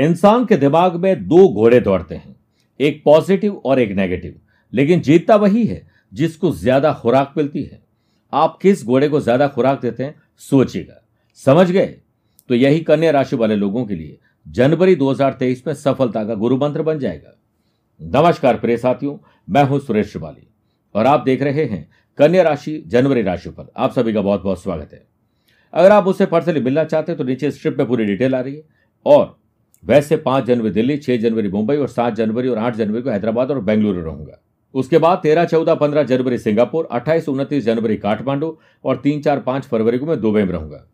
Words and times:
इंसान 0.00 0.44
के 0.44 0.56
दिमाग 0.56 0.94
में 0.96 1.26
दो 1.28 1.48
घोड़े 1.48 1.80
दौड़ते 1.80 2.14
हैं, 2.14 2.36
एक 2.80 3.02
पॉजिटिव 3.04 3.56
और 3.56 3.78
एक 3.78 3.90
नेगेटिव 3.92 4.40
लेकिन 4.72 5.00
जीतता 5.00 5.36
वही 5.36 5.64
है 5.66 5.82
जिसको 6.12 6.50
ज़्यादा 6.52 6.92
खुराक 6.92 7.34
मिलती 7.36 7.62
है। 7.62 7.80
आप 8.32 8.58
किस 8.62 8.84
घोड़े 8.84 9.08
को 9.08 9.20
ज़्यादा 9.20 9.48
खुराक 9.48 9.80
देते 9.80 10.02
हैं, 10.02 10.14
सोचिएगा। 10.38 11.00
समझ 11.40 11.70
गए? 11.70 11.96
तो 12.50 12.54
यही 12.54 12.80
कन्या 12.80 13.10
राशि 13.10 13.36
वाले 13.36 13.56
लोगों 13.56 13.84
के 13.86 13.94
लिए 13.94 14.18
जनवरी 14.46 14.94
2023 14.96 15.66
में 15.66 15.72
सफलता 15.74 16.24
का 16.24 16.34
गुरु 16.34 16.56
मंत्र 16.56 16.82
बन 16.82 16.98
जाएगा। 16.98 17.36
नमस्कार 18.00 18.58
प्रिय 18.58 18.76
साथियों, 18.76 19.16
मैं 19.48 19.64
हूँ 19.64 19.80
सुरेश 19.80 20.10
श्रिवाली 20.10 20.46
और 20.94 21.06
आप 21.06 21.24
देख 21.24 21.42
रहे 21.42 21.64
हैं 21.64 21.88
कन्या 22.18 22.42
राशि 22.42 22.82
जनवरी 22.86 23.22
राशि 23.22 23.50
पर। 23.50 23.70
आप 23.76 23.92
सभी 23.92 24.12
का 24.12 24.20
बहुत 24.20 24.42
बहुत 24.42 24.62
स्वागत 24.62 24.92
है। 24.92 25.04
अगर 25.74 25.92
आप 25.92 26.06
उससे 26.06 26.26
पर्सनली 26.26 26.60
मिलना 26.60 26.84
चाहते 26.84 27.12
हैं 27.12 27.18
तो 27.18 27.24
नीचे 27.24 27.50
स्क्रिप्ट 27.50 27.78
में 27.78 27.86
पूरी 27.88 28.04
डिटेल 28.04 28.34
आ 28.34 28.40
रही 28.40 28.54
है 28.56 28.62
और 29.06 29.38
वैसे 29.84 30.16
पाँच 30.16 30.44
जनवरी 30.44 30.70
दिल्ली, 30.70 30.96
छह 30.96 31.16
जनवरी 31.16 31.48
मुंबई 31.48 31.76
और 31.76 31.88
सात 31.88 32.14
जनवरी 32.14 32.48
और 32.48 32.58
आठ 32.58 32.76
जनवरी 32.76 33.02
को 33.02 33.10
हैदराबाद 33.10 33.50
और 33.50 33.60
बेंगलुरु 33.60 34.00
रहूँगा। 34.00 34.40
उसके 34.74 34.98
बाद 34.98 35.18
तेरह, 35.18 35.44
चौदह, 35.44 35.74
पंद्रह 35.74 36.02
जनवरी 36.02 36.38
सिंगापुर, 36.38 36.88
अट्ठाईस, 36.90 37.28
उनतीस 37.28 37.64
जनवरी 37.64 37.96
काठमांडू 37.96 38.56
और 38.84 38.96
तीन, 38.96 39.20
चार, 39.22 39.40
पाँच 39.40 39.64
फरवरी 39.64 39.98
को 39.98 40.06
मैं 40.06 40.20
दुबई 40.20 40.42
में 40.42 40.52
रहूँगा। 40.52 40.86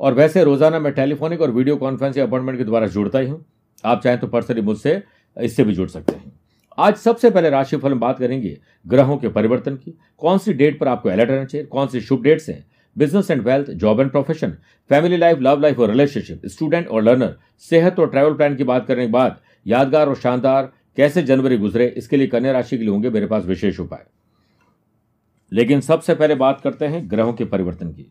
और 0.00 0.14
वैसे 0.14 0.44
रोज़ाना 0.44 0.78
मैं 0.78 0.92
टेलीफोनिक 0.92 1.40
और 1.40 1.50
वीडियो 1.50 1.76
कॉन्फ्रेंस 1.76 2.18
अपॉइंटमेंट 2.18 2.58
के 2.58 2.64
द्वारा 2.64 2.86
जुड़ता 2.86 3.18
ही 3.18 3.28
हूँ। 3.28 3.44
आप 3.84 4.02
चाहें 4.02 4.18
तो 4.20 4.26
पर्सनली 4.26 4.62
मुझसे 4.62 5.02
इससे 5.36 5.64
भी 5.64 5.72
जुड़ 5.72 5.88
सकते 5.88 6.12
हैं। 6.12 6.32
आज 6.78 6.96
सबसे 6.96 7.30
पहले 7.30 7.50
राशिफल 7.50 7.88
में 7.88 8.00
बात 8.00 8.18
करेंगे 8.18 8.56
ग्रहों 8.86 9.16
के 9.16 9.28
परिवर्तन 9.28 9.76
की। 9.76 9.94
कौन 10.18 10.38
सी 10.38 10.52
डेट 10.52 10.78
पर 10.80 10.88
आपको 10.88 11.08
अलर्ट 11.08 11.30
रहना 11.30 11.44
चाहिए? 11.44 11.66
कौन 11.66 11.86
सी 11.86 12.00
शुभ 12.00 12.22
डेट्स 12.22 12.48
हैं? 12.48 12.64
Business 12.98 13.30
and 13.30 13.42
wealth 13.42 13.70
job 13.72 14.00
and 14.00 14.10
profession 14.10 14.56
family 14.90 15.16
life 15.16 15.38
love 15.40 15.60
life 15.60 15.78
और 15.78 15.90
रिलेशनशिप 15.90 16.46
स्टूडेंट 16.46 16.88
और 16.88 17.02
लर्नर 17.02 17.34
सेहत 17.70 17.98
और 18.00 18.10
ट्रैवल 18.10 18.34
प्लान 18.34 18.56
की 18.56 18.64
बात 18.64 18.86
करने 18.86 19.06
के 19.06 19.12
बाद 19.12 19.40
यादगार 19.66 20.08
और 20.08 20.16
शानदार 20.16 20.72
कैसे 20.96 21.22
जनवरी 21.22 21.56
गुजरे, 21.58 21.86
इसके 21.86 22.16
लिए 22.16 22.26
कन्या 22.26 22.52
राशि 22.52 22.76
के 22.78 22.82
लिए 22.82 22.92
होंगे 22.92 23.10
मेरे 23.10 23.26
पास 23.26 23.44
विशेष 23.44 23.80
उपाय। 23.80 24.04
लेकिन 25.52 25.80
सबसे 25.80 26.14
पहले 26.14 26.34
बात 26.34 26.60
करते 26.60 26.86
हैं 26.86 27.10
ग्रहों 27.10 27.32
के 27.32 27.44
परिवर्तन 27.44 27.88
की। 27.88 28.10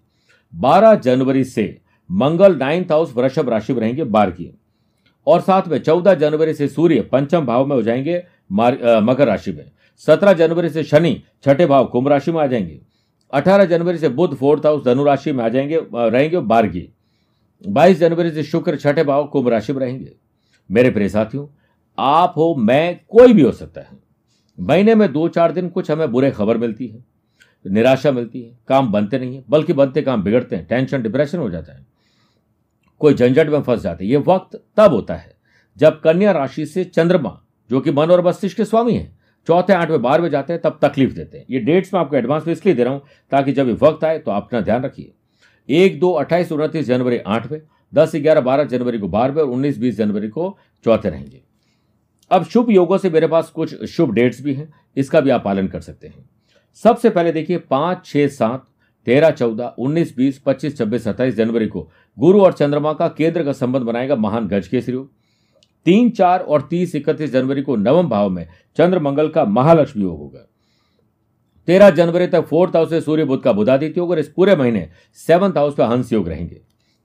12 0.53 0.95
जनवरी 0.95 1.43
से 1.43 1.65
मंगल 2.09 2.55
नाइन्थ 2.57 2.91
हाउस 2.91 3.13
वृषभ 3.15 3.49
राशि 3.49 3.73
में 3.73 3.79
रहेंगे 3.81 4.03
बार 4.05 4.31
की 4.31 4.49
और 5.27 5.41
साथ 5.41 5.67
में 5.67 5.77
14 5.79 6.13
जनवरी 6.13 6.53
से 6.53 6.67
सूर्य 6.67 7.01
पंचम 7.11 7.45
भाव 7.45 7.65
में 7.65 7.75
हो 7.75 7.81
जाएँगे 7.81 8.23
मकर 8.51 9.27
राशि 9.27 9.51
में। 9.51 9.71
17 10.07 10.33
जनवरी 10.33 10.69
से 10.69 10.83
शनि 10.83 11.21
छठे 11.43 11.65
भाव 11.65 11.85
कुंभ 11.85 12.07
राशि 12.07 12.31
में 12.31 12.41
आ 12.41 12.45
जाएँगे। 12.47 12.79
18 13.33 13.65
जनवरी 13.65 13.97
से 13.97 14.09
बुध 14.09 14.35
फोर्थ 14.35 14.65
हाउस 14.65 14.85
धनु 14.85 15.03
राशि 15.03 15.31
में 15.31 15.43
आ 15.43 15.49
जाएँगे 15.49 15.81
रहेंगे 15.95 16.39
बार 16.39 16.67
की 16.67 16.89
बाईस 17.67 17.99
जनवरी 17.99 18.31
से 18.31 18.43
शुक्र, 18.43 18.75
छठे 18.75 19.03
भाव 19.03 19.27
कुंभ 19.27 19.47
राशि 19.47 19.73
में 19.73 19.79
रहेंगे। 19.79 20.11
मेरे 20.71 20.89
प्रिय 20.89 21.09
साथियों, 21.09 21.47
आप 21.99 22.33
हो, 22.37 22.55
मैं, 22.55 22.99
कोई 23.09 23.33
भी 23.33 23.41
हो 23.41 23.51
सकता 23.51 23.81
है। 23.81 23.87
महीने 24.59 24.95
में 24.95 25.13
दो 25.13 25.27
चार 25.27 25.51
दिन 25.51 25.69
कुछ 25.69 25.91
हमें 25.91 26.11
बुरे 26.11 26.31
खबर 26.31 26.57
मिलती 26.57 26.87
है, 26.87 27.05
निराशा 27.67 28.11
मिलती 28.11 28.41
है, 28.41 28.59
काम 28.67 28.91
बनते 28.91 29.19
नहीं 29.19 29.35
है, 29.35 29.43
बल्कि 29.49 29.73
बनते 29.73 30.01
काम 30.01 30.23
बिगड़ते 30.23 30.55
हैं, 30.55 30.67
टेंशन, 30.67 31.01
डिप्रेशन 31.01 31.37
हो 31.37 31.49
जाता 31.49 31.73
है। 31.73 31.85
कोई 32.99 33.13
झंझट 33.13 33.49
में 33.49 33.61
फंस 33.61 33.81
जाते 33.81 34.05
हैं। 34.05 34.11
ये 34.11 34.17
वक्त 34.17 34.63
तब 34.77 34.93
होता 34.93 35.15
है 35.15 35.35
जब 35.77 36.01
कन्या 36.01 36.31
राशि 36.31 36.65
से 36.65 36.83
चंद्रमा, 36.83 37.41
जो 37.69 37.79
कि 37.79 37.91
मन 37.91 38.11
और 38.11 38.25
मस्तिष्क 38.25 38.57
के 38.57 38.65
स्वामी 38.65 38.93
है 38.93 39.16
चौथे 39.47 39.73
आठवें 39.73 40.01
बारहवें 40.01 40.29
जाते 40.29 40.53
हैं, 40.53 40.61
तब 40.61 40.79
तकलीफ़ 40.81 41.13
देते 41.13 41.37
हैं। 41.37 41.45
ये 41.49 41.59
डेट्स 41.59 41.93
मैं 41.93 42.01
आपको 42.01 42.15
एडवांस 42.15 42.47
में 42.47 42.53
इसलिए 42.53 42.75
दे 42.75 42.83
रहा 42.83 42.93
हूँ 42.93 43.01
ताकि 43.31 43.51
जब 43.51 43.69
वक्त 43.83 44.03
आए 44.03 44.19
तो 44.19 44.31
अपना 44.31 44.61
ध्यान 44.61 44.83
रखिए। 44.83 45.13
एक, 45.69 45.99
दो, 45.99 46.11
अट्ठाईस, 46.11 46.51
उनतीस 46.51 46.85
जनवरी 46.85 47.17
आठवें 47.17 47.59
दस, 47.93 48.15
ग्यारह, 48.15 48.41
बारह 48.41 48.63
जनवरी 48.63 48.97
को 48.99 49.07
बारहवें 49.07 49.41
और 49.41 49.49
उन्नीस, 49.49 49.77
बीस 49.77 49.97
जनवरी 49.97 50.27
को 50.27 50.57
चौथे 50.85 51.09
रहेंगे। 51.09 51.41
अब 52.31 52.43
शुभ 52.43 52.69
योगों 52.69 52.97
से 52.97 53.09
मेरे 53.09 53.27
पास 53.27 53.49
कुछ 53.49 53.83
शुभ 53.85 54.11
डेट्स 54.11 54.41
भी 54.41 54.53
हैं, 54.53 54.73
इसका 54.97 55.21
भी 55.21 55.29
आप 55.29 55.43
पालन 55.43 55.67
कर 55.67 55.81
सकते 55.81 56.07
हैं। 56.07 56.29
सबसे 56.83 57.09
पहले 57.09 57.31
देखिए, 57.31 57.57
पाँच, 57.57 58.05
छह, 58.05 58.27
सात, 58.27 58.65
तेरह, 59.07 59.29
चौदह, 59.31 59.73
उन्नीस, 59.79 60.15
बीस, 60.17 60.39
पच्चीस, 60.39 60.77
छब्बीस, 60.77 61.03
सत्ताईस 61.03 61.35
जनवरी 61.35 61.67
को 61.67 61.89
गुरु 62.17 62.41
और 62.41 62.53
चंद्रमा 62.53 62.93
का 62.93 63.07
केंद्र 63.07 63.43
का 63.43 63.51
संबंध 63.51 63.83
बनाएगा 63.83 64.15
महान 64.15 64.47
गज 64.47 64.67
के 64.67 64.81
योग 64.91 65.09
तीन, 65.87 66.09
चार 66.09 66.39
और 66.39 66.61
तीस 66.61 66.95
इकतीस 66.95 67.31
जनवरी 67.31 67.61
को 67.61 67.75
नवम 67.75 68.07
भाव 68.09 68.29
में 68.29 68.47
चंद्र 68.77 68.99
मंगल 68.99 69.29
का 69.29 69.45
महालक्ष्मी 69.45 70.03
योग 70.03 70.17
होगा। 70.17 70.39
तेरह 71.67 71.89
जनवरी 71.89 72.27
तक 72.27 72.45
फोर्थ 72.45 72.75
हाउस 72.75 72.89
से 72.89 72.99
सूर्य 73.01 73.25
बुद्ध 73.25 73.43
का 73.43 73.51
बुधादित्य 73.51 73.99
योग 73.99 74.09
और 74.09 74.19
इस 74.19 74.27
पूरे 74.27 74.55
महीने 74.55 74.89
सेवंथ 75.13 75.57
हाउस 75.57 75.75
पर 75.75 75.83
हंस 75.83 76.13
योग 76.13 76.27
रहेंगे। 76.29 76.59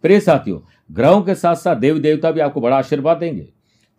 प्रिय 0.05 0.21
साथियों, 0.21 0.59
ग्रहों 0.91 1.23
के 1.23 1.35
साथ 1.35 1.55
साथ 1.55 1.77
देवी 1.77 2.01
देवता 2.01 2.31
भी 2.31 2.41
आपको 2.41 2.61
बड़ा 2.61 2.77
आशीर्वाद 2.77 3.17
देंगे। 3.17 3.47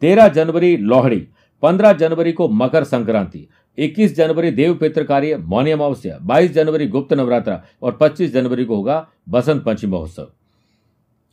तेरह 0.01 0.27
जनवरी 0.27 0.75
लोहड़ी, 0.77 1.27
पंद्रह 1.63 1.93
जनवरी 1.93 2.31
को 2.31 2.49
मकर 2.49 2.83
संक्रांति, 2.83 3.47
इक्कीस 3.77 4.15
जनवरी 4.15 4.51
देव 4.51 4.73
पित्र 4.73 5.03
कार्य, 5.03 5.37
मौनी 5.37 5.71
अमावस्या, 5.71 6.17
बाईस 6.21 6.51
जनवरी 6.51 6.87
गुप्त 6.87 7.13
नवरात्रा 7.13 7.61
और 7.81 7.97
पच्चीस 8.01 8.33
जनवरी 8.33 8.65
को 8.65 8.75
होगा 8.75 9.07
बसंत 9.29 9.63
पंचमी 9.63 9.91
महोत्सव। 9.91 10.27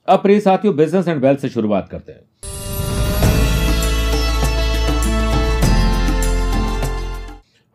अब 0.09 0.23
प्रिय 0.23 0.41
साथियों 0.41 0.77
बिज़नेस 0.77 1.09
एंड 1.09 1.23
वेल्थ 1.23 1.41
से 1.41 1.49
शुरुआत 1.49 1.89
करते 1.89 2.13
हैं। 2.13 2.60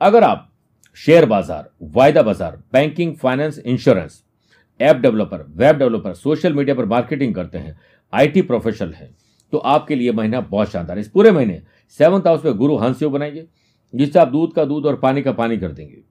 अगर 0.01 0.23
आप 0.23 0.51
शेयर 0.97 1.25
बाज़ार, 1.25 1.69
वायदा 1.83 2.21
बाज़ार 2.21 2.57
banking 2.73 3.15
finance 3.15 3.59
insurance 3.59 4.21
app 4.79 4.95
developer 4.95 5.45
web 5.57 5.77
developer 5.77 6.13
social 6.13 6.53
media 6.53 6.75
पर 6.75 6.85
मार्केटिंग 6.85 7.35
करते 7.35 7.57
हैं 7.57 7.77
आईटी 8.13 8.41
प्रोफेशनल 8.41 8.91
हैं 8.93 9.09
तो 9.53 9.57
आपके 9.57 9.95
लिए 9.95 10.11
महीना 10.11 10.41
बहुत 10.41 10.71
शानदार 10.71 10.97
है। 10.97 11.01
इस 11.01 11.09
पूरे 11.09 11.31
महीने 11.31 11.61
सेवंथ 11.99 12.27
हाउस 12.27 12.45
में 12.45 12.57
गुरु 12.57 12.75
हंस 12.77 13.01
योग 13.01 13.11
बनाएँगे 13.11 13.45
जिससे 13.93 14.19
आप 14.19 14.27
दूध 14.27 14.53
का 14.53 14.65
दूध 14.65 14.85
और 14.85 14.95
पानी 14.95 15.21
का 15.21 15.31
पानी 15.31 15.57
कर 15.57 15.71
देंगे। 15.71 16.03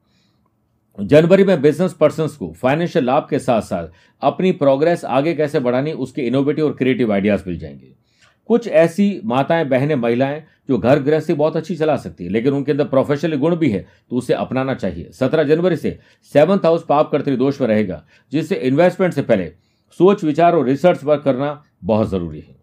जनवरी 0.98 1.44
में 1.44 1.60
बिज़नेस 1.62 1.92
पर्सन 1.92 2.26
को 2.38 2.52
फाइनेंशियल 2.52 3.04
लाभ 3.04 3.26
के 3.30 3.38
साथ 3.38 3.62
साथ 3.62 3.88
अपनी 4.22 4.52
प्रोग्रेस 4.52 5.04
आगे 5.04 5.34
कैसे 5.34 5.60
बढ़ानी, 5.60 5.92
उसके 5.92 6.22
इनोवेटिव 6.22 6.64
और 6.64 6.72
क्रिएटिव 6.72 7.12
आइडियाज़ 7.12 7.42
मिल 7.46 7.58
जाएँगे। 7.58 7.94
कुछ 8.50 8.66
ऐसी 8.68 9.20
माताएँ, 9.24 9.64
बहनें, 9.64 9.94
महिलाएँ 9.94 10.42
जो 10.68 10.78
घर 10.78 10.98
गृहस्थी 10.98 11.34
बहुत 11.34 11.56
अच्छी 11.56 11.76
चला 11.76 11.96
सकती 11.96 12.24
है, 12.24 12.30
लेकिन 12.30 12.52
उनके 12.52 12.72
अंदर 12.72 12.84
प्रोफेशनल 12.84 13.36
गुण 13.36 13.56
भी 13.56 13.70
है 13.70 13.84
तो 14.10 14.16
उसे 14.16 14.34
अपनाना 14.34 14.74
चाहिए। 14.74 15.10
सत्रह 15.12 15.42
जनवरी 15.44 15.76
से 15.76 15.98
सेवंथ 16.32 16.64
हाउस 16.64 16.84
पाप 16.84 17.10
करते 17.12 17.36
दोष 17.36 17.60
में 17.60 17.68
रहेगा, 17.68 18.02
जिससे 18.32 18.54
इन्वेस्टमेंट 18.56 19.14
से 19.14 19.22
पहले 19.22 19.52
सोच, 20.00 20.24
विचार 20.24 20.54
और 20.54 20.66
रिसर्च 20.66 21.04
वर्क 21.04 21.22
करना 21.22 21.62
बहुत 21.84 22.10
ज़रूरी 22.10 22.40
है। 22.40 22.56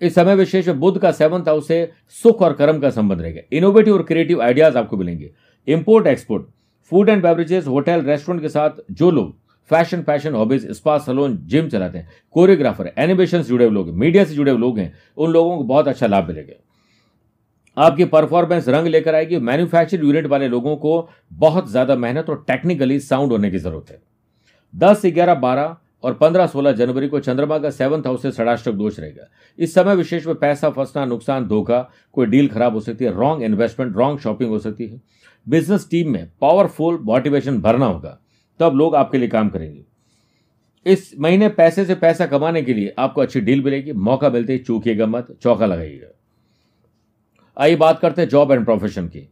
इस 0.00 0.14
समय 0.14 0.34
विशेष 0.34 0.68
बुद्ध 0.68 0.98
का 1.00 1.10
सेवंथ 1.12 1.48
हाउस 1.48 1.68
से 1.68 1.90
सुख 2.22 2.42
और 2.42 2.52
कर्म 2.52 2.78
का 2.80 2.90
संबंध 2.90 3.20
रहेगा। 3.20 3.40
इनोवेटिव 3.52 3.94
और 3.94 4.02
क्रिएटिव 4.02 4.42
आइडियाज़ 4.42 4.78
आपको 4.78 4.96
मिलेंगे। 4.96 5.30
Import 5.68 6.06
export 6.06 6.46
food 6.92 7.08
and 7.08 7.22
beverages 7.22 7.66
hotel 7.66 8.02
restaurant 8.02 8.42
के 8.42 8.48
साथ 8.48 8.70
जो 8.90 9.10
लोग 9.10 9.36
fashion 9.70 10.02
fashion, 10.02 10.34
hobbies, 10.34 10.70
spa, 10.70 10.98
salon, 10.98 11.38
gym 11.46 11.68
चलाते 11.68 11.98
हैं। 11.98 12.08
कोरियोग्राफर 12.34 12.92
एनिमेशन 12.98 13.42
से 13.42 13.48
जुड़े 13.48 13.64
हुए 13.64 13.74
लोग 13.74 13.88
मीडिया 13.94 14.24
से 14.24 14.34
जुड़े 14.34 14.50
हुए 14.50 14.60
लोग 14.60 14.78
हैं, 14.78 14.92
उन 15.16 15.32
लोगों 15.32 15.56
को 15.56 15.64
बहुत 15.64 15.88
अच्छा 15.88 16.06
लाभ 16.06 16.28
मिलेगा। 16.28 16.54
आपकी 17.76 18.04
परफॉर्मेंस 18.04 18.68
रंग 18.68 18.86
लेकर 18.86 19.14
आएगी 19.14 19.38
मैन्युफैक्चर 19.38 20.04
यूनिट 20.04 20.26
वाले 20.26 20.48
लोगों 20.48 20.76
को 20.76 21.08
बहुत 21.32 21.70
ज़्यादा 21.70 21.96
मेहनत 21.96 22.30
और 22.30 22.44
टेक्निकली 22.48 22.98
साउंड 23.00 23.32
होने 23.32 23.50
की 23.50 23.58
ज़रूरत 23.58 23.90
है। 23.90 24.00
दस, 24.74 25.02
ग्यारह, 25.06 25.34
बारह 25.34 25.76
और 26.04 26.14
15-16 26.14 26.72
जनवरी 26.72 27.08
को 27.08 27.20
चंद्रमा 27.20 27.58
का 27.58 27.70
सेवंथ 27.70 28.06
हाउस 28.06 28.22
से 28.22 28.30
षडाष्टक 28.32 28.72
दोष 28.72 28.98
रहेगा। 29.00 29.28
इस 29.58 29.74
समय 29.74 29.94
विशेष 29.94 30.26
में 30.26 30.34
पैसा 30.34 30.70
फंसना, 30.70 31.04
नुकसान, 31.04 31.46
धोखा, 31.46 31.80
कोई 32.12 32.26
डील 32.26 32.48
खराब 32.48 32.74
हो 32.74 32.80
सकती 32.80 33.04
है 33.04 33.14
रॉन्ग 33.14 33.42
इन्वेस्टमेंट 33.42 33.96
रॉन्ग 33.96 34.20
शॉपिंग 34.20 34.50
हो 34.50 34.58
सकती 34.58 34.86
है। 34.86 35.00
बिज़नेस 35.46 35.88
टीम 35.90 36.12
में 36.12 36.28
पावरफुल 36.40 36.98
मोटिवेशन 37.02 37.60
भरना 37.60 37.86
होगा। 37.86 38.18
तब 38.60 38.74
लोग 38.74 38.94
आपके 38.94 39.18
लिए 39.18 39.28
काम 39.28 39.48
करेंगे। 39.48 39.84
इस 40.86 41.12
महीने 41.20 41.48
पैसे 41.48 41.84
से 41.84 41.94
पैसा 41.94 42.26
कमाने 42.26 42.62
के 42.62 42.74
लिए 42.74 42.94
आपको 42.98 43.20
अच्छी 43.20 43.40
डील 43.40 43.64
मिलेगी। 43.64 43.92
मौका 43.92 44.30
मिलते 44.30 44.52
ही 44.52 44.58
चूकिएगा 44.58 45.06
मत, 45.06 45.36
चौका 45.42 45.66
लगाइएगा। 45.66 46.14
आइए 47.56 47.76
बात 47.76 47.98
करते 48.00 48.22
हैं 48.22 48.28
जॉब 48.28 48.52
एंड 48.52 48.64
प्रोफेशन 48.64 49.08
की। 49.08 49.28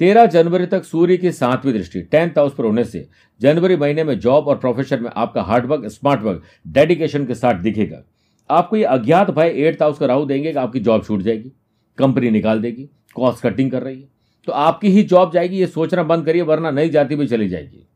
तेरह 0.00 0.26
जनवरी 0.26 0.66
तक 0.66 0.84
सूर्य 0.84 1.16
की 1.16 1.30
सातवीं 1.32 1.72
दृष्टि, 1.72 2.00
टेंथ 2.02 2.30
हाउस 2.30 2.54
पर 2.54 2.64
होने 2.64 2.84
से 2.84 3.06
जनवरी 3.40 3.76
महीने 3.76 4.04
में 4.04 4.18
जॉब 4.18 4.48
और 4.48 4.56
प्रोफेशन 4.58 5.02
में 5.02 5.10
आपका 5.16 5.42
हार्डवर्क 5.42 5.86
स्मार्ट 5.86 6.22
वर्क 6.22 6.42
डेडिकेशन 6.66 7.26
के 7.26 7.34
साथ 7.34 7.54
दिखेगा। 7.54 8.02
आपको 8.50 8.76
ये 8.76 8.84
अज्ञात 8.84 9.30
भय 9.30 9.52
एट्थ 9.58 9.82
हाउस 9.82 9.98
का 9.98 10.06
राहु 10.06 10.24
देंगे 10.26 10.52
कि 10.52 10.58
आपकी 10.58 10.80
जॉब 10.80 11.04
छूट 11.04 11.22
जाएगी 11.22 11.52
कंपनी 11.98 12.30
निकाल 12.30 12.60
देगी 12.60 12.88
कॉस्ट 13.14 13.42
कटिंग 13.42 13.70
कर 13.70 13.82
रही 13.82 14.00
है। 14.00 14.08
तो 14.48 14.52
आपकी 14.52 14.88
ही 14.88 15.02
जॉब 15.02 15.32
जाएगी 15.32 15.58
ये 15.58 15.66
सोचना 15.66 16.02
बंद 16.02 16.26
करिए 16.26 16.42
वरना 16.42 16.70
नहीं 16.70 16.90
जाती 16.90 17.16
भी 17.16 17.26
चली 17.26 17.48
जाएगी। 17.48 17.86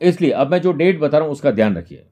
इसलिए 0.00 0.30
अब 0.30 0.50
मैं 0.50 0.60
जो 0.60 0.72
डेट 0.72 1.00
बता 1.00 1.18
रहा 1.18 1.26
हूँ 1.26 1.32
उसका 1.32 1.50
ध्यान 1.50 1.76
रखिए। 1.76 2.04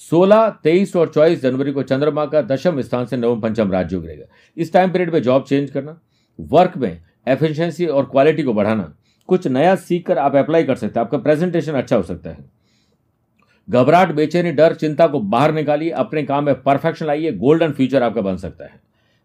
16, 0.00 0.48
23 0.64 0.94
और 0.96 1.08
24 1.08 1.40
जनवरी 1.42 1.72
को 1.72 1.82
चंद्रमा 1.82 2.24
का 2.26 2.42
दशम 2.42 2.80
स्थान 2.80 3.06
से 3.06 3.16
नवम 3.16 3.40
पंचम 3.40 3.72
राज्य 3.72 4.00
गिरेगा 4.00 4.26
इस 4.56 4.72
टाइम 4.72 4.90
पीरियड 4.90 5.12
में 5.12 5.22
जॉब 5.22 5.44
चेंज 5.44 5.70
करना 5.70 5.98
वर्क 6.38 6.76
में 6.76 7.00
एफिशिएंसी 7.28 7.86
और 7.86 8.04
क्वालिटी 8.04 8.42
को 8.42 8.52
बढ़ाना 8.54 8.92
कुछ 9.28 9.46
नया 9.46 9.74
सीख 9.76 10.06
कर 10.06 10.18
आप 10.18 10.36
अप्लाई 10.36 10.64
कर 10.64 10.74
सकते 10.74 10.98
हैं। 10.98 11.06
आपका 11.06 11.18
प्रेजेंटेशन 11.18 11.72
अच्छा 11.72 11.96
हो 11.96 12.02
सकता 12.02 12.30
है। 12.30 12.55
घबराहट 13.70 14.12
बेचैनी, 14.12 14.52
डर, 14.52 14.74
चिंता 14.74 15.06
को 15.06 15.20
बाहर 15.20 15.54
निकालिए, 15.54 15.90
अपने 15.90 16.22
काम 16.22 16.44
में 16.44 16.62
परफेक्शन 16.62 17.06
लाइए 17.06 17.32
गोल्डन 17.32 17.72
फ्यूचर 17.72 18.02
आपका 18.02 18.20
बन 18.20 18.36
सकता 18.36 18.64
है। 18.64 18.80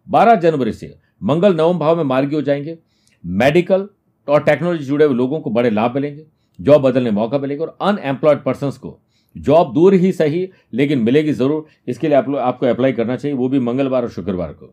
बारह 0.09 0.35
जनवरी 0.35 0.71
से 0.71 0.95
मंगल 1.23 1.55
नवम 1.55 1.79
भाव 1.79 1.97
में 1.97 2.03
मार्गी 2.03 2.35
हो 2.35 2.41
जाएँगे। 2.41 2.77
मेडिकल 3.25 3.89
और 4.27 4.43
टेक्नोलॉजी 4.43 4.85
जुड़े 4.85 5.05
हुए 5.05 5.15
लोगों 5.15 5.39
को 5.39 5.49
बड़े 5.49 5.69
लाभ 5.69 5.95
मिलेंगे 5.95 6.25
जॉब 6.61 6.81
बदलने 6.81 7.11
मौका 7.11 7.39
मिलेगा 7.39 7.65
और 7.65 7.77
अनएम्प्लॉयड 7.81 8.43
पर्सन 8.43 8.69
को 8.69 8.99
जॉब 9.37 9.73
दूर 9.73 9.93
ही 9.93 10.11
सही, 10.11 10.49
लेकिन 10.73 10.99
मिलेगी 10.99 11.33
ज़रूर। 11.33 11.65
इसके 11.87 12.07
लिए 12.07 12.17
आप 12.17 12.29
लोग, 12.29 12.39
आपको 12.39 12.65
अप्लाई 12.65 12.91
करना 12.91 13.15
चाहिए, 13.15 13.37
वो 13.37 13.49
भी 13.49 13.59
मंगलवार 13.59 14.03
और 14.03 14.09
शुक्रवार 14.09 14.53
को। 14.53 14.65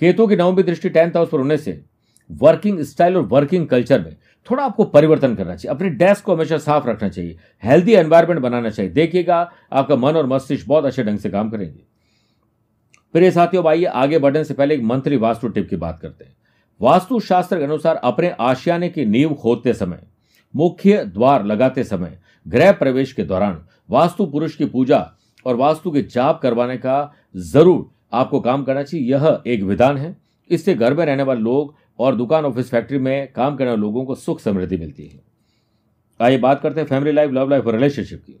केतु 0.00 0.26
की 0.26 0.36
नवमी 0.36 0.62
दृष्टि 0.62 0.88
टेंथ 0.88 1.10
हाउस 1.10 1.28
पर 1.28 1.38
होने 1.38 1.56
से। 1.56 1.84
वर्किंग 2.32 2.80
स्टाइल 2.80 3.16
और 3.16 3.22
वर्किंग 3.22 3.66
कल्चर 3.66 4.00
में 4.00 4.16
थोड़ा 4.46 4.64
आपको 4.64 4.84
परिवर्तन 4.84 5.34
करना 5.34 5.54
चाहिए। 5.56 5.74
अपने 5.74 5.88
डेस्क 5.90 6.24
को 6.24 6.34
हमेशा 6.34 6.58
साफ़ 6.58 6.88
रखना 6.88 7.08
चाहिए। 7.08 7.36
हेल्दी 7.62 7.92
एनवायरमेंट 7.92 8.40
बनाना 8.40 8.70
चाहिए। 8.70 8.92
देखिएगा, 8.92 9.50
आपका 9.72 9.96
मन 9.96 10.16
और 10.16 10.26
मस्तिष्क 10.26 10.68
बहुत 10.68 10.84
अच्छे 10.84 11.02
ढंग 11.02 11.18
से 11.18 11.30
काम 11.30 11.50
करेंगे। 11.50 11.80
प्रिय 13.14 13.30
साथियों 13.30 13.66
आइए 13.66 13.84
आगे 13.84 14.18
बढ़ने 14.18 14.44
से 14.44 14.54
पहले 14.54 14.74
एक 14.74 14.82
मंत्री 14.82 15.16
वास्तु 15.16 15.48
टिप 15.48 15.68
की 15.70 15.76
बात 15.76 15.98
करते 16.02 16.24
हैं। 16.24 16.34
वास्तु 16.80 17.20
शास्त्र 17.20 17.58
के 17.58 17.64
अनुसार 17.64 17.96
अपने 17.96 18.30
आशियाने 18.40 18.88
की 18.88 19.04
नींव 19.04 19.34
खोदते 19.34 19.72
समय, 19.72 20.02
मुख्य 20.54 21.04
द्वार 21.04 21.44
लगाते 21.44 21.84
समय, 21.84 22.18
गृह 22.46 22.72
प्रवेश 22.72 23.12
के 23.12 23.24
दौरान 23.24 23.62
वास्तु 23.90 24.26
पुरुष 24.26 24.54
की 24.56 24.64
पूजा 24.64 24.98
और 25.46 25.56
वास्तु 25.56 25.90
के 25.90 26.02
जाप 26.04 26.40
करवाने 26.42 26.76
का 26.76 27.12
ज़रूर 27.36 27.90
आपको 28.12 28.40
काम 28.40 28.64
करना 28.64 28.82
चाहिए। 28.82 29.12
यह 29.12 29.42
एक 29.46 29.62
विधान 29.62 29.96
है। 29.96 30.16
इससे 30.50 30.74
घर 30.74 30.94
में 30.94 31.04
रहने 31.06 31.22
वाले 31.22 31.40
लोग 31.40 31.74
और 32.02 32.14
दुकान 32.16 32.44
ऑफ़िस 32.44 32.70
फैक्ट्री 32.70 32.98
में 32.98 33.32
काम 33.32 33.56
करने 33.56 33.70
वाले 33.70 33.80
लोगों 33.80 34.04
को 34.04 34.14
सुख 34.14 34.40
समृद्धि 34.40 34.76
मिलती 34.76 35.06
है। 35.06 35.20
आइए 36.20 36.38
बात 36.38 36.60
करते 36.60 36.80
हैं 36.80 36.86
फैमिली 36.88 37.12
लाइफ, 37.12 37.30
लव 37.30 37.50
लाइफ 37.50 37.66
और 37.66 37.74
रिलेशनशिप 37.74 38.22
की। 38.24 38.40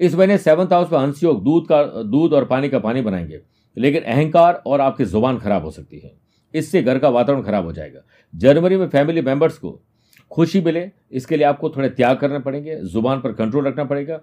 इस 0.00 0.14
महीने 0.14 0.36
सेवंथ 0.38 0.72
हाउस 0.72 0.92
में 0.92 0.98
हंस 0.98 1.22
योग 1.22 1.42
दूध 1.44 1.66
का, 1.68 1.82
दूध 2.02 2.32
और 2.32 2.44
पानी 2.44 2.68
का 2.68 2.78
पानी 2.78 3.00
बनाएँगे, 3.02 3.40
लेकिन 3.76 4.02
अहंकार 4.02 4.62
और 4.66 4.80
आपकी 4.80 5.04
ज़ुबान 5.04 5.38
खराब 5.38 5.64
हो 5.64 5.70
सकती 5.70 5.98
है। 5.98 6.12
इससे 6.54 6.82
घर 6.82 6.98
का 6.98 7.08
वातावरण 7.08 7.42
खराब 7.42 7.64
हो 7.64 7.72
जाएगा। 7.72 8.00
जनवरी 8.34 8.76
में 8.76 8.88
फैमिली 8.88 9.22
मेंबर्स 9.22 9.58
को 9.58 9.80
खुशी 10.30 10.60
मिले, 10.60 10.90
इसके 11.12 11.36
लिए 11.36 11.46
आपको 11.46 11.70
थोड़े 11.70 11.88
त्याग 11.88 12.16
करने 12.16 12.38
पड़ेंगे, 12.38 12.76
ज़ुबान 12.82 13.20
पर 13.20 13.32
कंट्रोल 13.32 13.66
रखना 13.66 13.84
पड़ेगा 13.84 14.20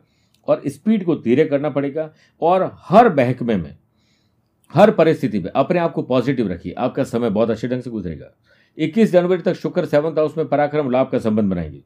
और 0.47 0.61
स्पीड 0.67 1.05
को 1.05 1.15
धीरे 1.15 1.45
करना 1.45 1.69
पड़ेगा 1.69 2.09
और 2.41 2.71
हर 2.79 3.09
बहकमे 3.09 3.55
में, 3.55 3.75
हर 4.73 4.91
परिस्थिति 4.91 5.39
में 5.39 5.49
अपने 5.51 5.79
आप 5.79 5.93
को 5.93 6.01
पॉजिटिव 6.01 6.51
रखिए। 6.51 6.73
आपका 6.73 7.03
समय 7.03 7.29
बहुत 7.29 7.49
अच्छे 7.49 7.67
ढंग 7.67 7.81
से 7.81 7.89
गुजरेगा। 7.89 8.31
21 8.77 9.11
जनवरी 9.11 9.41
तक 9.41 9.53
शुक्र 9.53 9.85
सेवंथ 9.85 10.11
हाउस 10.11 10.37
में 10.37 10.47
पराक्रम 10.47 10.89
लाभ 10.91 11.09
का 11.09 11.19
संबंध 11.19 11.49
बनाएँगे, 11.49 11.81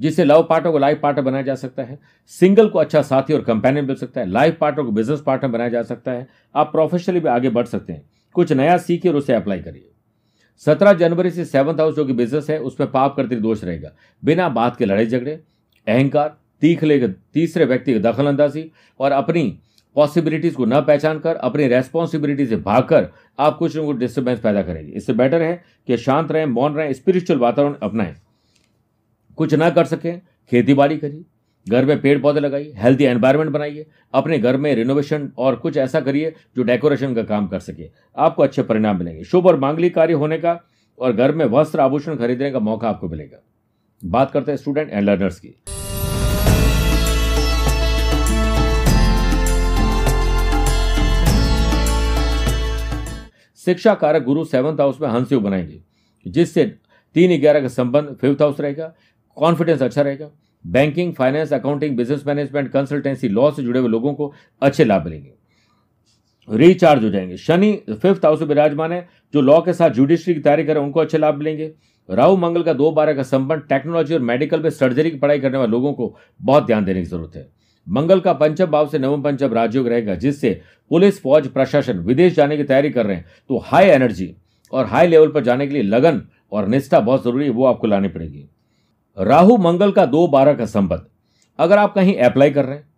जिससे 0.00 0.24
लव 0.24 0.42
पार्टनर 0.42 0.72
को 0.72 0.78
लाइफ 0.78 1.00
पार्टनर 1.02 1.24
बनाया 1.24 1.42
जा 1.42 1.54
सकता 1.54 1.82
है। 1.82 1.98
सिंगल 2.26 2.68
को 2.68 2.78
अच्छा 2.78 3.02
साथी 3.02 3.34
और 3.34 3.42
कंपेनियन 3.42 3.84
मिल 3.84 3.96
सकता 3.96 4.20
है। 4.20 4.26
लाइफ 4.26 4.56
पार्टनर 4.60 4.84
को 4.84 4.92
बिज़नेस 4.92 5.20
पार्टनर 5.20 5.50
बनाया 5.50 5.70
जा 5.70 5.82
सकता 5.82 6.12
है। 6.12 6.26
आप 6.54 6.66
प्रोफेशनली 6.66 7.20
भी 7.20 7.28
आगे 7.28 7.50
बढ़ 7.50 7.66
सकते 7.66 7.92
हैं। 7.92 8.10
कुछ 8.34 8.52
नया 8.52 8.76
सीखिए 8.78 9.10
और 9.12 9.18
उसे 9.18 9.34
अप्लाई 9.34 9.60
करिए। 9.60 9.88
सत्रह 10.58 10.92
जनवरी 10.92 11.30
से 11.30 11.44
सेवंथ 11.44 11.74
हाउस 11.74 11.96
जो 11.96 12.04
कि 12.04 12.12
बिज़नेस 12.12 12.50
है, 12.50 12.58
उसमें 12.58 12.90
पाप 12.90 13.16
करते 13.16 13.36
दोष 13.36 13.64
रहेगा। 13.64 13.92
बिना 14.24 14.48
बात 14.48 14.76
के 14.76 14.84
लड़ाई 14.84 15.06
झगड़े, 15.06 15.32
अहंकार 15.86 16.36
तीख 16.62 16.82
लेकर 16.84 17.14
तीसरे 17.34 17.64
व्यक्ति 17.64 17.92
की 17.92 17.98
दखल 17.98 18.26
अंदाजी 18.26 18.70
और 19.00 19.12
अपनी 19.12 19.58
पॉसिबिलिटीज 19.96 20.54
को 20.54 20.64
न 20.64 20.80
पहचान 20.80 21.18
कर, 21.18 21.34
अपनी 21.34 21.66
रेस्पॉन्सिबिलिटी 21.68 22.46
से 22.46 22.56
भागकर 22.56 23.08
आप 23.38 23.56
कुछ 23.58 23.76
न 23.76 23.84
कुछ 23.84 23.96
डिस्टर्बेंस 23.96 24.38
पैदा 24.40 24.62
करेंगे। 24.62 24.92
इससे 24.92 25.12
बेटर 25.12 25.42
है 25.42 25.62
कि 25.86 25.96
शांत 25.96 26.32
रहें, 26.32 26.46
मौन 26.46 26.74
रहें 26.74 26.92
स्पिरिचुअल 26.92 27.40
वातावरण 27.40 27.74
अपनाएँ। 27.82 28.14
कुछ 29.38 29.54
ना 29.54 29.70
कर 29.70 29.84
सकें 29.84 30.20
खेती 30.50 30.74
बाड़ी 30.74 30.96
करिए, 30.96 31.24
घर 31.66 31.84
में 31.84 32.00
पेड़ 32.00 32.18
पौधे 32.20 32.40
लगाइए 32.40 32.72
हेल्थी 32.76 33.04
एनवायरनमेंट 33.04 33.50
बनाइए, 33.50 33.86
अपने 34.14 34.38
घर 34.38 34.56
में 34.56 34.74
रिनोवेशन 34.74 35.30
और 35.38 35.56
कुछ 35.56 35.76
ऐसा 35.76 36.00
करिए 36.00 36.34
जो 36.56 36.62
डेकोरेशन 36.62 37.14
का 37.14 37.22
काम 37.22 37.46
कर 37.46 37.58
सके। 37.58 37.90
आपको 38.16 38.42
अच्छे 38.42 38.62
परिणाम 38.62 38.98
मिलेंगे। 38.98 39.24
शुभ 39.24 39.46
और 39.46 39.60
मांगलिक 39.60 39.94
कार्य 39.94 40.14
होने 40.14 40.38
का 40.38 40.58
और 40.98 41.12
घर 41.12 41.34
में 41.34 41.44
वस्त्र 41.46 41.80
आभूषण 41.80 42.16
खरीदने 42.16 42.50
का 42.50 42.58
मौका 42.60 42.88
आपको 42.88 43.08
मिलेगा। 43.08 43.42
बात 44.02 44.30
करते 44.30 44.52
हैं 44.52 44.56
स्टूडेंट 44.56 44.90
एंड 44.90 45.04
लर्नर्स 45.04 45.40
की। 45.40 45.54
शिक्षा 53.66 53.94
कारक 53.94 54.22
गुरु 54.24 54.44
सेवंथ 54.44 54.80
हाउस 54.80 55.00
में 55.00 55.08
हंस 55.08 55.32
योग 55.32 55.42
बनाएँगे, 55.42 55.80
जिससे 56.26 56.64
तीन 57.16 57.38
ग्यारह 57.40 57.60
का 57.60 57.68
संबंध 57.68 58.16
फिफ्थ 58.20 58.42
हाउस 58.42 58.60
रहेगा 58.60 58.92
कॉन्फिडेंस 59.36 59.82
अच्छा 59.82 60.02
रहेगा 60.02 60.30
banking 60.64 61.12
finance 61.14 61.52
accounting 61.52 61.96
business 61.96 62.26
management 62.26 62.70
consultancy 62.72 63.28
law 63.28 63.50
से 63.50 63.62
जुड़े 63.62 63.80
हुए 63.80 63.88
लोगों 63.88 64.12
को 64.14 64.32
अच्छे 64.62 64.84
लाभ 64.84 65.04
मिलेंगे। 65.04 65.32
रिचार्ज 66.48 67.04
हो 67.04 67.10
जाएँगे। 67.10 67.36
शनि 67.36 67.72
फिफ्थ 67.92 68.24
हाउस 68.24 68.40
में 68.40 68.48
विराजमान 68.48 68.92
है, 68.92 69.08
जो 69.34 69.40
लॉ 69.40 69.60
के 69.60 69.72
साथ 69.72 69.90
जुडिशरी 69.90 70.34
की 70.34 70.40
तैयारी 70.40 70.64
करें 70.64 70.80
उनको 70.80 71.00
अच्छे 71.00 71.18
लाभ 71.18 71.34
मिलेंगे। 71.34 71.72
राहु, 72.08 72.36
मंगल 72.36 72.62
का 72.62 72.72
दो 72.72 72.90
बारह 72.92 73.14
का 73.14 73.22
संबंध 73.22 73.62
टेक्नोलॉजी 73.68 74.14
और 74.14 74.20
मेडिकल 74.20 74.62
में 74.62 74.70
सर्जरी 74.70 75.10
की 75.10 75.18
पढ़ाई 75.18 75.40
करने 75.40 75.58
वाले 75.58 75.70
लोगों 75.70 75.92
को 75.92 76.14
बहुत 76.40 76.66
ध्यान 76.66 76.84
देने 76.84 77.00
की 77.00 77.06
ज़रूरत 77.06 77.36
है। 77.36 77.48
मंगल 77.86 78.20
का 78.20 78.32
पंचम 78.34 78.66
भाव 78.66 78.88
से 78.88 78.98
नवम 78.98 79.22
पंचम 79.22 79.52
राजयोग 79.54 79.88
रहेगा, 79.88 80.14
जिससे 80.14 80.60
पुलिस, 80.90 81.20
फौज, 81.22 81.48
प्रशासन 81.48 81.98
विदेश 82.00 82.34
जाने 82.34 82.56
की 82.56 82.64
तैयारी 82.64 82.90
कर 82.90 83.06
रहे 83.06 83.16
हैं। 83.16 83.24
तो 83.50 83.58
हाई 83.60 83.86
एनर्जी 83.86 84.34
और 84.72 84.86
हाई 84.86 85.06
लेवल 85.06 85.28
पर 85.28 85.44
जाने 85.44 85.66
के 85.66 85.74
लिए 85.74 85.82
लगन 85.82 86.22
और 86.52 86.68
निष्ठा 86.68 87.00
बहुत 87.00 87.24
ज़रूरी 87.24 87.44
है, 87.44 87.50
वो 87.50 87.64
आपको 87.66 87.86
लानी 87.86 88.08
पड़ेगी। 88.08 88.48
राहु 89.16 89.56
मंगल 89.58 89.92
का 89.92 90.06
दो 90.06 90.26
बारह 90.28 90.54
का 90.54 90.66
संबंध। 90.68 91.06
अगर 91.58 91.78
आप 91.78 91.94
कहीं 91.94 92.16
अप्लाई 92.20 92.50
कर 92.50 92.64
रहे 92.64 92.76
हैं, 92.76 92.90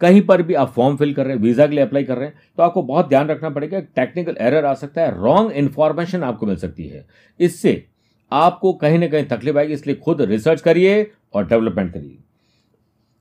कहीं 0.00 0.20
पर 0.22 0.42
भी 0.42 0.54
आप 0.54 0.72
फॉर्म 0.72 0.96
फिल 0.96 1.12
कर 1.14 1.24
रहे 1.24 1.34
हैं 1.34 1.42
वीज़ा 1.42 1.66
के 1.66 1.74
लिए 1.74 1.84
अप्लाई 1.84 2.04
कर 2.04 2.16
रहे 2.16 2.28
हैं 2.28 2.38
तो 2.56 2.62
आपको 2.62 2.82
बहुत 2.82 3.08
ध्यान 3.08 3.28
रखना 3.28 3.50
पड़ेगा 3.50 3.80
टेक्निकल 3.96 4.36
एरर 4.40 4.64
आ 4.64 4.72
सकता 4.74 5.02
है 5.02 5.14
रॉन्ग 5.16 5.52
इंफॉर्मेशन 5.52 6.22
आपको 6.22 6.46
मिल 6.46 6.56
सकती 6.56 6.86
है। 6.86 7.04
इससे 7.40 7.84
आपको 8.32 8.72
कहीं 8.74 8.98
ना 8.98 9.06
कहीं 9.06 9.24
तकलीफ़ 9.26 9.58
आएगी, 9.58 9.72
इसलिए 9.72 9.96
खुद 9.96 10.22
रिसर्च 10.22 10.60
करिए 10.60 11.10
और 11.34 11.46
डेवलपमेंट 11.46 11.92
करिए। 11.92 12.18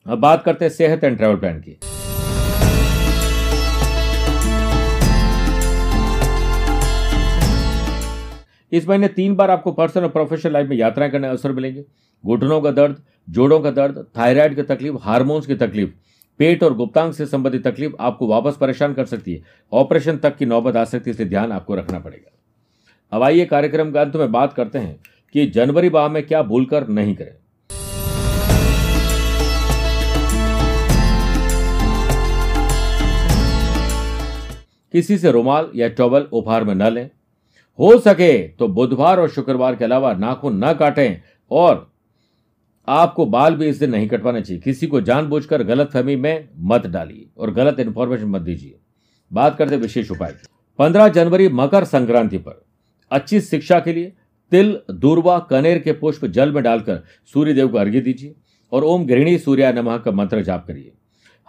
अब 0.07 0.19
बात 0.19 0.43
करते 0.43 0.65
हैं 0.65 0.71
सेहत 0.71 1.03
एंड 1.03 1.17
ट्रैवल 1.17 1.35
प्लान 1.35 1.59
की। 1.59 1.71
इस 8.71 8.87
महीने 8.89 9.07
तीन 9.07 9.35
बार 9.35 9.51
आपको 9.51 9.71
पर्सनल 9.71 10.03
और 10.03 10.09
प्रोफेशनल 10.09 10.53
लाइफ 10.53 10.67
में 10.69 10.77
यात्राएँ 10.77 11.11
करने 11.11 11.27
अवसर 11.27 11.51
मिलेंगे। 11.51 11.85
घुटनों 12.25 12.61
का 12.61 12.71
दर्द, 12.71 13.01
जोड़ों 13.29 13.59
का 13.59 13.71
दर्द, 13.71 14.07
थायराइड 14.17 14.55
की 14.55 14.61
तकलीफ़, 14.61 14.95
हार्मोन्स 15.01 15.45
की 15.45 15.55
तकलीफ़, 15.55 15.89
पेट 16.37 16.63
और 16.63 16.73
गुप्तांग 16.73 17.13
से 17.13 17.25
संबंधित 17.25 17.67
तकलीफ़ 17.67 17.93
आपको 17.99 18.27
वापस 18.27 18.57
परेशान 18.61 18.93
कर 18.93 19.05
सकती 19.05 19.33
है। 19.33 19.41
ऑपरेशन 19.73 20.17
तक 20.17 20.35
की 20.37 20.45
नौबत 20.45 20.75
आ 20.75 20.83
सकती 20.83 21.09
है, 21.09 21.13
इसलिए 21.13 21.29
ध्यान 21.29 21.51
आपको 21.51 21.75
रखना 21.75 21.99
पड़ेगा। 21.99 22.37
अब 23.11 23.23
आइए 23.23 23.45
कार्यक्रम 23.45 23.91
के 23.91 23.99
अंत 23.99 24.15
में 24.15 24.31
बात 24.31 24.53
करते 24.53 24.79
हैं 24.79 24.99
कि 25.33 25.45
जनवरी 25.45 25.89
माह 25.89 26.07
में 26.07 26.23
क्या 26.23 26.43
भूलकर 26.43 26.87
नहीं 26.87 27.15
करें। 27.15 27.44
किसी 34.95 35.17
से 35.17 35.31
रुमाल 35.31 35.69
या 35.75 35.87
टॉवल 35.87 36.27
उपहार 36.31 36.63
में 36.63 36.73
न 36.75 36.89
लें। 36.89 37.09
हो 37.79 37.97
सके 37.99 38.37
तो 38.49 38.67
बुधवार 38.67 39.19
और 39.19 39.29
शुक्रवार 39.29 39.75
के 39.75 39.85
अलावा 39.85 40.13
नाखून 40.13 40.63
न 40.63 40.73
काटें 40.73 41.21
और 41.51 41.91
आपको 42.87 43.25
बाल 43.25 43.55
भी 43.55 43.67
इस 43.67 43.79
दिन 43.79 43.89
नहीं 43.91 44.07
कटवाने 44.07 44.41
चाहिए। 44.41 44.61
किसी 44.61 44.87
को 44.87 45.01
जानबूझकर 45.01 45.63
गलत 45.63 45.89
फहमी 45.93 46.15
में 46.15 46.47
मत 46.57 46.85
डालिए 46.87 47.25
और 47.37 47.51
गलत 47.53 47.79
इंफॉर्मेशन 47.79 48.25
मत 48.25 48.41
दीजिए। 48.41 48.75
बात 49.31 49.57
करते 49.57 49.77
विशेष 49.77 50.11
उपाय 50.11 50.31
की। 50.31 50.47
पंद्रह 50.79 51.07
जनवरी 51.07 51.49
मकर 51.49 51.83
संक्रांति 51.83 52.37
पर 52.37 52.63
अच्छी 53.11 53.41
शिक्षा 53.41 53.79
के 53.79 53.93
लिए 53.93 54.13
तिल, 54.51 54.79
दूरवा, 54.91 55.37
कनेर 55.39 55.79
के 55.79 55.91
पुष्प 55.93 56.25
जल 56.25 56.51
में 56.51 56.61
डालकर 56.63 57.03
सूर्यदेव 57.33 57.67
को 57.67 57.77
अर्घ्य 57.77 58.01
दीजिए 58.01 58.35
और 58.71 58.83
ओम 58.83 59.05
गृहिणी 59.05 59.37
सूर्या 59.37 59.71
नमः 59.71 59.97
का 59.97 60.11
मंत्र 60.11 60.41
जाप 60.41 60.65
करिए। 60.67 60.91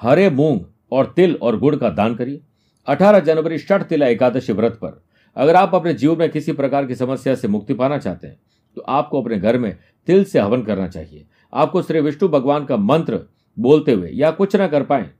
हरे 0.01 0.29
मूंग 0.31 0.61
और 0.93 1.13
तिल 1.17 1.39
और 1.43 1.59
गुड़ 1.59 1.75
का 1.77 1.91
दान 1.91 2.15
करिए। 2.15 2.41
18 2.87 3.21
जनवरी 3.21 3.59
षठ 3.59 3.83
तिला 3.83 4.07
एकादशी 4.07 4.53
व्रत 4.53 4.79
पर। 4.83 5.03
अगर 5.37 5.57
आप 5.57 5.75
अपने 5.75 5.95
जीवन 5.95 6.19
में 6.19 6.31
किसी 6.31 6.53
प्रकार 6.53 6.87
की 6.87 6.95
समस्या 6.95 7.35
से 7.35 7.49
मुक्ति 7.49 7.75
पाना 7.75 7.99
चाहते 7.99 8.27
हैं 8.27 8.39
तो 8.77 8.83
आपको 8.83 9.23
अपने 9.23 9.39
घर 9.39 9.59
में 9.59 9.77
तिल 10.09 10.25
से 10.25 10.39
हवन 10.39 10.63
करना 10.63 10.89
चाहिए। 10.89 11.25
आपको 11.53 11.83
श्री 11.83 12.01
विष्णु 12.01 12.29
भगवान 12.29 12.65
का 12.65 12.77
मंत्र 12.77 13.21
बोलते 13.57 13.93
हुए 13.93 14.11
या 14.13 14.31
कुछ 14.31 14.57
ना 14.57 14.67
कर 14.69 14.83
पाए 14.83 15.11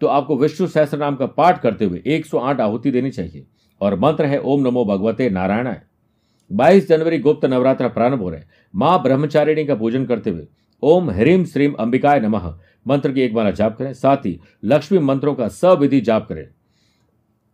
तो 0.00 0.06
आपको 0.08 0.36
विष्णु 0.36 0.66
सहस्त्र 0.66 0.98
नाम 0.98 1.16
का 1.16 1.26
पाठ 1.28 1.60
करते 1.62 1.84
हुए 1.84 2.02
108 2.08 2.60
आहुति 2.60 2.90
देनी 2.90 3.10
चाहिए। 3.10 3.46
और 3.80 3.98
मंत्र 3.98 4.24
है, 4.24 4.40
ओम 4.40 4.60
नमो 4.60 4.84
भगवते 4.84 5.28
नारायणाय। 5.30 5.80
22 6.50 6.88
जनवरी 6.88 7.18
गुप्त 7.18 7.44
नवरात्र 7.44 7.88
प्रारंभ 7.88 8.20
हो 8.20 8.30
रहे 8.30 8.40
माँ 8.74 9.02
ब्रह्मचारिणी 9.02 9.64
का 9.64 9.74
पूजन 9.74 10.04
करते 10.06 10.30
हुए 10.30 10.46
ओम 10.82 11.10
ह्रीम 11.10 11.44
श्रीम 11.44 11.72
अंबिकाय 11.72 12.20
नमः। 12.20 12.52
मंत्र 12.86 13.12
की 13.12 13.20
एक 13.20 13.34
बार 13.34 13.50
जाप 13.52 13.76
करें, 13.78 13.92
साथ 13.92 14.16
ही 14.16 14.38
लक्ष्मी 14.64 14.98
मंत्रों 15.00 15.34
का 15.34 15.48
सविधि 15.50 16.00
जाप 16.00 16.26
करें। 16.28 16.46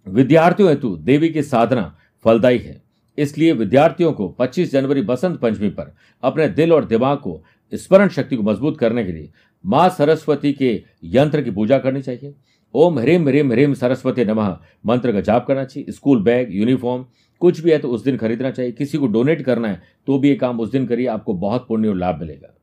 विद्यार्थियों 0.07 0.71
हेतु 0.71 0.97
देवी 0.97 1.29
की 1.29 1.43
साधना 1.43 1.97
फलदायी 2.25 2.59
है। 2.59 2.81
इसलिए 3.19 3.53
विद्यार्थियों 3.53 4.13
को 4.13 4.29
25 4.29 4.73
जनवरी 4.73 5.03
बसंत 5.03 5.39
पंचमी 5.41 5.69
पर 5.69 5.95
अपने 6.23 6.49
दिल 6.49 6.73
और 6.73 6.85
दिमाग 6.85 7.19
को 7.19 7.43
स्मरण 7.73 8.09
शक्ति 8.09 8.37
को 8.37 8.43
मज़बूत 8.43 8.79
करने 8.79 9.05
के 9.05 9.13
लिए 9.13 9.31
माँ 9.65 9.89
सरस्वती 9.89 10.53
के 10.53 10.83
यंत्र 11.05 11.43
की 11.43 11.51
पूजा 11.51 11.79
करनी 11.79 12.03
चाहिए। 12.03 12.35
ओम 12.75 12.99
ह्रीम 12.99 13.29
ह्रीम 13.29 13.53
ह्रीम 13.53 13.75
सरस्वती 13.75 14.25
नमः 14.25 14.57
मंत्र 14.87 15.13
का 15.13 15.21
जाप 15.21 15.47
करना 15.47 15.65
चाहिए। 15.65 15.93
स्कूल 15.93 16.23
बैग, 16.23 16.55
यूनिफॉर्म, 16.55 17.05
कुछ 17.41 17.61
भी 17.61 17.71
है 17.71 17.79
तो 17.79 17.89
उस 17.89 18.05
दिन 18.05 18.17
खरीदना 18.17 18.51
चाहिए। 18.51 18.73
किसी 18.73 18.99
को 18.99 19.07
डोनेट 19.07 19.43
करना 19.43 19.69
है 19.69 19.83
तो 20.07 20.19
भी 20.19 20.29
ये 20.29 20.35
काम 20.35 20.61
उस 20.61 20.71
दिन 20.71 20.87
करिए, 20.87 21.07
आपको 21.07 21.35
बहुत 21.35 21.67
पुण्य 21.69 21.89
और 21.89 21.97
लाभ 21.97 22.21
मिलेगा। 22.21 22.55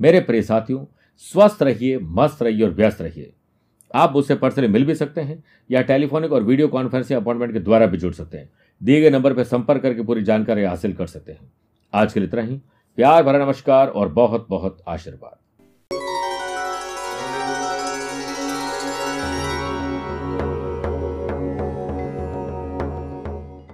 मेरे 0.00 0.20
प्रिय 0.20 0.42
साथियों, 0.42 0.84
स्वस्थ 1.18 1.62
रहिए, 1.62 1.98
मस्त 1.98 2.42
रहिए 2.42 2.62
और 2.62 2.70
व्यस्त 2.70 3.02
रहिए। 3.02 3.32
आप 3.94 4.12
मुझसे 4.12 4.34
पर्सनली 4.34 4.68
मिल 4.68 4.84
भी 4.84 4.94
सकते 4.94 5.20
हैं, 5.20 5.44
या 5.70 5.82
टेलीफोनिक 5.82 6.32
और 6.32 6.42
वीडियो 6.42 6.68
कॉन्फ्रेंसिंग 6.68 7.20
अपॉइंटमेंट 7.20 7.52
के 7.52 7.60
द्वारा 7.60 7.86
भी 7.86 7.98
जुड़ 7.98 8.12
सकते 8.12 8.38
हैं। 8.38 8.50
दिए 8.82 9.00
गए 9.00 9.10
नंबर 9.10 9.34
पर 9.34 9.44
संपर्क 9.44 9.82
करके 9.82 10.02
पूरी 10.02 10.22
जानकारी 10.22 10.64
हासिल 10.64 10.92
कर 10.92 11.06
सकते 11.06 11.32
हैं। 11.32 11.52
आज 11.94 12.12
के 12.12 12.20
लिए 12.20 12.28
इतना 12.28 12.42
ही। 12.42 12.60
प्यार 12.96 13.22
भरा 13.22 13.44
नमस्कार 13.44 13.88
और 13.88 14.08
बहुत 14.08 14.46
बहुत 14.50 14.82
आशीर्वाद। 14.88 15.43